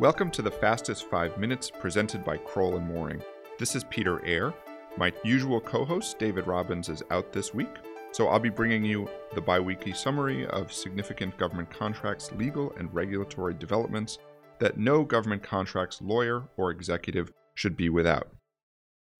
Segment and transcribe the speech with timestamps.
[0.00, 3.20] Welcome to the Fastest 5 Minutes presented by Crowell and Moring.
[3.58, 4.54] This is Peter Eyre.
[4.96, 7.74] My usual co host, David Robbins, is out this week,
[8.12, 12.94] so I'll be bringing you the bi weekly summary of significant government contracts, legal and
[12.94, 14.18] regulatory developments
[14.60, 18.28] that no government contracts lawyer or executive should be without.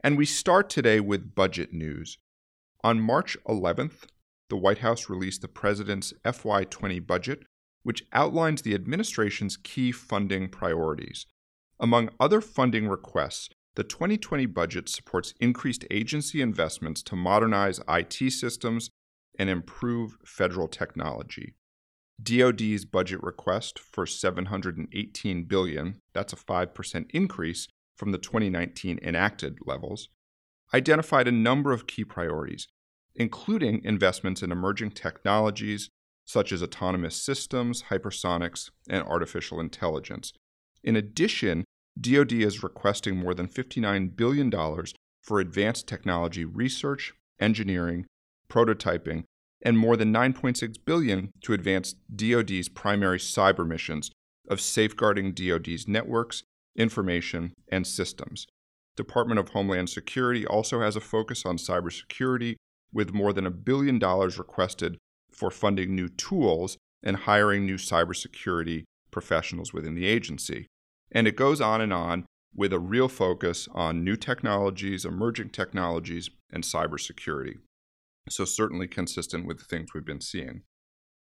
[0.05, 2.19] And we start today with budget news.
[2.85, 4.05] On March 11th,
[4.49, 7.47] the White House released the President's FY20 budget,
[7.83, 11.27] which outlines the administration's key funding priorities.
[11.81, 18.91] Among other funding requests, the 2020 budget supports increased agency investments to modernize IT systems
[19.39, 21.55] and improve federal technology.
[22.21, 30.09] DoD's budget request for 718 billion, that's a 5% increase from the 2019 enacted levels,
[30.75, 32.67] identified a number of key priorities,
[33.15, 35.91] including investments in emerging technologies
[36.29, 40.35] such as autonomous systems, hypersonics, and artificial intelligence.
[40.85, 41.65] In addition,
[41.99, 44.53] DoD is requesting more than $59 billion
[45.23, 48.05] for advanced technology research, engineering,
[48.53, 49.25] prototyping,
[49.63, 54.11] and more than 9.6 billion to advance DoD's primary cyber missions
[54.51, 56.43] of safeguarding DoD's networks,
[56.77, 58.47] information, and systems.
[58.97, 62.57] Department of Homeland Security also has a focus on cybersecurity
[62.93, 64.99] with more than a billion dollars requested
[65.39, 70.67] for funding new tools and hiring new cybersecurity professionals within the agency.
[71.13, 76.29] And it goes on and on with a real focus on new technologies, emerging technologies,
[76.53, 77.59] and cybersecurity.
[78.29, 80.63] So, certainly consistent with the things we've been seeing.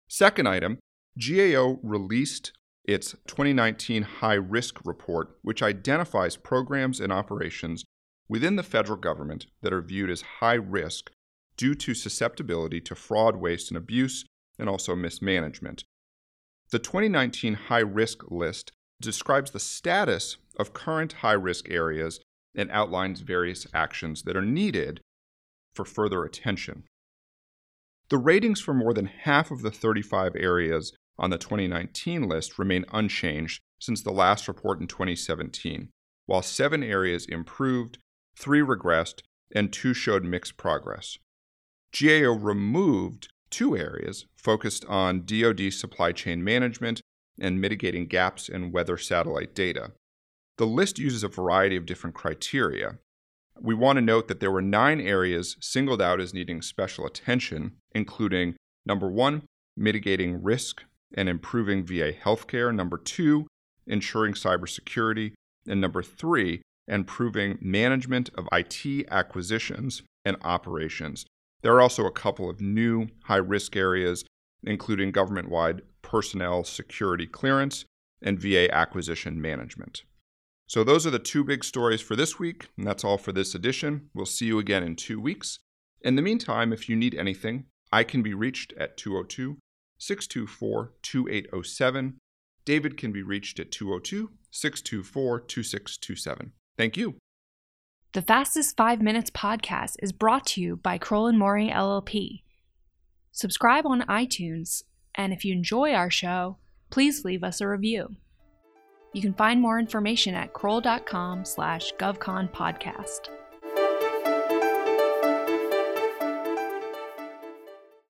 [0.08, 0.78] Second item
[1.18, 2.54] GAO released
[2.86, 7.84] its 2019 High Risk Report, which identifies programs and operations
[8.30, 11.12] within the federal government that are viewed as high risk
[11.58, 14.26] due to susceptibility to fraud, waste, and abuse,
[14.58, 15.84] and also mismanagement.
[16.72, 22.20] The 2019 high risk list describes the status of current high risk areas
[22.56, 25.02] and outlines various actions that are needed
[25.74, 26.84] for further attention.
[28.10, 32.86] The ratings for more than half of the 35 areas on the 2019 list remain
[32.94, 35.90] unchanged since the last report in 2017,
[36.26, 37.98] while seven areas improved,
[38.38, 39.22] three regressed,
[39.54, 41.18] and two showed mixed progress.
[41.98, 47.02] GAO removed two areas focused on DoD supply chain management
[47.40, 49.92] and mitigating gaps in weather satellite data.
[50.58, 52.98] The list uses a variety of different criteria.
[53.60, 57.74] We want to note that there were nine areas singled out as needing special attention,
[57.94, 59.44] including number one,
[59.78, 60.84] mitigating risk
[61.14, 63.48] and improving VA healthcare, number two,
[63.88, 65.34] ensuring cybersecurity,
[65.68, 71.26] and number three, improving management of IT acquisitions and operations.
[71.66, 74.24] There are also a couple of new high risk areas,
[74.62, 77.86] including government wide personnel security clearance
[78.22, 80.04] and VA acquisition management.
[80.68, 83.56] So, those are the two big stories for this week, and that's all for this
[83.56, 84.12] edition.
[84.14, 85.58] We'll see you again in two weeks.
[86.02, 89.58] In the meantime, if you need anything, I can be reached at 202
[89.98, 92.20] 624 2807.
[92.64, 96.52] David can be reached at 202 624 2627.
[96.78, 97.16] Thank you.
[98.16, 102.44] The Fastest 5 Minutes podcast is brought to you by Crowell and Moring LLP.
[103.34, 104.84] Subscribe on iTunes,
[105.16, 106.56] and if you enjoy our show,
[106.90, 108.16] please leave us a review.
[109.12, 113.28] You can find more information at crowell.com slash govconpodcast.